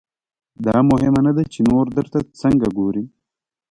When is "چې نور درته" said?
1.53-2.17